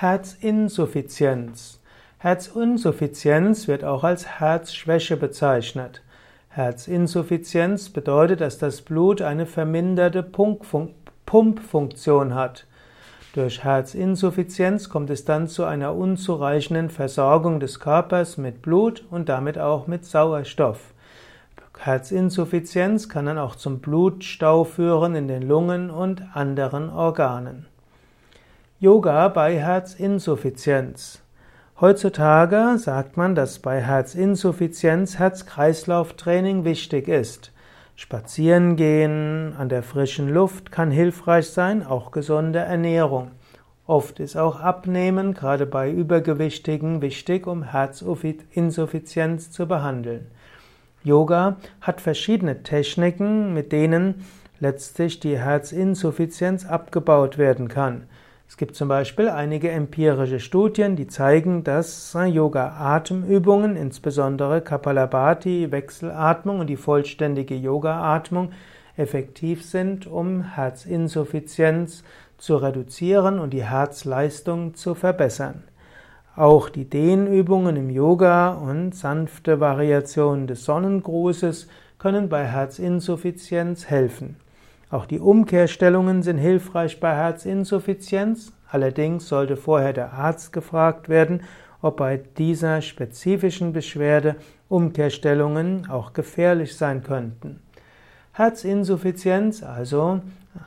Herzinsuffizienz. 0.00 1.80
Herzinsuffizienz 2.18 3.66
wird 3.66 3.82
auch 3.82 4.04
als 4.04 4.38
Herzschwäche 4.38 5.16
bezeichnet. 5.16 6.02
Herzinsuffizienz 6.50 7.90
bedeutet, 7.90 8.40
dass 8.40 8.58
das 8.58 8.82
Blut 8.82 9.22
eine 9.22 9.44
verminderte 9.44 10.22
Pumpfunktion 10.22 12.36
hat. 12.36 12.68
Durch 13.34 13.64
Herzinsuffizienz 13.64 14.88
kommt 14.88 15.10
es 15.10 15.24
dann 15.24 15.48
zu 15.48 15.64
einer 15.64 15.96
unzureichenden 15.96 16.90
Versorgung 16.90 17.58
des 17.58 17.80
Körpers 17.80 18.36
mit 18.36 18.62
Blut 18.62 19.04
und 19.10 19.28
damit 19.28 19.58
auch 19.58 19.88
mit 19.88 20.04
Sauerstoff. 20.04 20.94
Herzinsuffizienz 21.76 23.08
kann 23.08 23.26
dann 23.26 23.38
auch 23.38 23.56
zum 23.56 23.80
Blutstau 23.80 24.62
führen 24.62 25.16
in 25.16 25.26
den 25.26 25.42
Lungen 25.42 25.90
und 25.90 26.22
anderen 26.34 26.88
Organen. 26.88 27.66
Yoga 28.80 29.26
bei 29.26 29.58
Herzinsuffizienz. 29.58 31.20
Heutzutage 31.80 32.78
sagt 32.78 33.16
man, 33.16 33.34
dass 33.34 33.58
bei 33.58 33.80
Herzinsuffizienz 33.80 35.18
Herz-Kreislauf-Training 35.18 36.62
wichtig 36.62 37.08
ist. 37.08 37.50
Spazieren 37.96 38.76
gehen 38.76 39.52
an 39.58 39.68
der 39.68 39.82
frischen 39.82 40.28
Luft 40.28 40.70
kann 40.70 40.92
hilfreich 40.92 41.48
sein, 41.48 41.84
auch 41.84 42.12
gesunde 42.12 42.60
Ernährung. 42.60 43.32
Oft 43.84 44.20
ist 44.20 44.36
auch 44.36 44.60
Abnehmen, 44.60 45.34
gerade 45.34 45.66
bei 45.66 45.90
Übergewichtigen, 45.90 47.02
wichtig, 47.02 47.48
um 47.48 47.64
Herzinsuffizienz 47.64 49.50
zu 49.50 49.66
behandeln. 49.66 50.30
Yoga 51.02 51.56
hat 51.80 52.00
verschiedene 52.00 52.62
Techniken, 52.62 53.52
mit 53.54 53.72
denen 53.72 54.24
letztlich 54.60 55.18
die 55.18 55.36
Herzinsuffizienz 55.36 56.64
abgebaut 56.64 57.38
werden 57.38 57.66
kann. 57.66 58.04
Es 58.48 58.56
gibt 58.56 58.76
zum 58.76 58.88
Beispiel 58.88 59.28
einige 59.28 59.70
empirische 59.70 60.40
Studien, 60.40 60.96
die 60.96 61.06
zeigen, 61.06 61.64
dass 61.64 62.14
Yoga-Atemübungen, 62.14 63.76
insbesondere 63.76 64.62
Kapalabhati, 64.62 65.70
Wechselatmung 65.70 66.60
und 66.60 66.66
die 66.68 66.76
vollständige 66.76 67.54
Yoga-Atmung, 67.54 68.52
effektiv 68.96 69.64
sind, 69.64 70.06
um 70.06 70.54
Herzinsuffizienz 70.54 72.02
zu 72.38 72.56
reduzieren 72.56 73.38
und 73.38 73.50
die 73.50 73.64
Herzleistung 73.64 74.74
zu 74.74 74.94
verbessern. 74.94 75.64
Auch 76.34 76.70
die 76.70 76.88
Dehnübungen 76.88 77.76
im 77.76 77.90
Yoga 77.90 78.54
und 78.54 78.94
sanfte 78.94 79.60
Variationen 79.60 80.46
des 80.46 80.64
Sonnengrußes 80.64 81.68
können 81.98 82.30
bei 82.30 82.46
Herzinsuffizienz 82.46 83.90
helfen. 83.90 84.36
Auch 84.90 85.04
die 85.04 85.20
Umkehrstellungen 85.20 86.22
sind 86.22 86.38
hilfreich 86.38 86.98
bei 86.98 87.14
Herzinsuffizienz. 87.14 88.52
Allerdings 88.70 89.28
sollte 89.28 89.56
vorher 89.56 89.92
der 89.92 90.14
Arzt 90.14 90.52
gefragt 90.52 91.08
werden, 91.08 91.42
ob 91.82 91.98
bei 91.98 92.16
dieser 92.16 92.80
spezifischen 92.80 93.72
Beschwerde 93.72 94.36
Umkehrstellungen 94.68 95.88
auch 95.90 96.12
gefährlich 96.12 96.76
sein 96.76 97.02
könnten. 97.02 97.60
Herzinsuffizienz, 98.32 99.62
also 99.62 100.20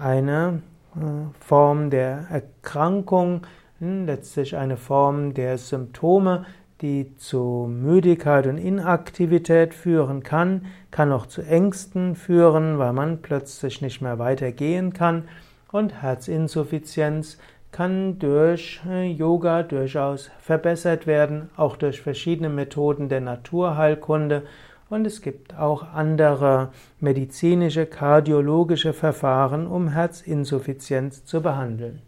eine 0.00 0.62
äh, 0.94 0.98
Form 1.40 1.90
der 1.90 2.26
Erkrankung, 2.30 3.42
hm, 3.80 4.06
letztlich 4.06 4.56
eine 4.56 4.76
Form 4.76 5.34
der 5.34 5.58
Symptome, 5.58 6.46
die 6.82 7.16
zu 7.16 7.68
Müdigkeit 7.70 8.46
und 8.46 8.58
Inaktivität 8.58 9.72
führen 9.72 10.22
kann, 10.22 10.66
kann 10.90 11.12
auch 11.12 11.26
zu 11.26 11.42
Ängsten 11.42 12.14
führen, 12.14 12.78
weil 12.78 12.92
man 12.92 13.22
plötzlich 13.22 13.80
nicht 13.80 14.02
mehr 14.02 14.18
weitergehen 14.18 14.92
kann 14.92 15.24
und 15.72 16.02
Herzinsuffizienz 16.02 17.38
kann 17.72 18.18
durch 18.18 18.80
äh, 18.88 19.10
Yoga 19.10 19.62
durchaus 19.62 20.30
verbessert 20.38 21.06
werden, 21.06 21.50
auch 21.56 21.76
durch 21.76 22.00
verschiedene 22.00 22.48
Methoden 22.48 23.08
der 23.08 23.20
Naturheilkunde 23.20 24.44
und 24.88 25.06
es 25.06 25.20
gibt 25.20 25.56
auch 25.58 25.82
andere 25.94 26.70
medizinische, 27.00 27.86
kardiologische 27.86 28.92
Verfahren, 28.92 29.66
um 29.66 29.88
Herzinsuffizienz 29.88 31.24
zu 31.24 31.42
behandeln. 31.42 32.02